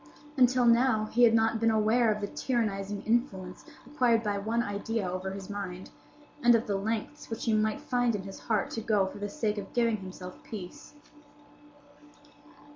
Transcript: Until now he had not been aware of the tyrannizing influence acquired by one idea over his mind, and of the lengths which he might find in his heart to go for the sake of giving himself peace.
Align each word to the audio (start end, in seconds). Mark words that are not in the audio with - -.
Until 0.35 0.65
now 0.65 1.05
he 1.11 1.21
had 1.21 1.35
not 1.35 1.59
been 1.59 1.69
aware 1.69 2.11
of 2.11 2.21
the 2.21 2.27
tyrannizing 2.27 3.03
influence 3.03 3.65
acquired 3.85 4.23
by 4.23 4.39
one 4.39 4.63
idea 4.63 5.07
over 5.07 5.29
his 5.29 5.47
mind, 5.47 5.91
and 6.41 6.55
of 6.55 6.65
the 6.65 6.75
lengths 6.75 7.29
which 7.29 7.45
he 7.45 7.53
might 7.53 7.81
find 7.81 8.15
in 8.15 8.23
his 8.23 8.39
heart 8.39 8.71
to 8.71 8.81
go 8.81 9.05
for 9.05 9.19
the 9.19 9.29
sake 9.29 9.59
of 9.59 9.73
giving 9.73 9.97
himself 9.97 10.41
peace. 10.41 10.93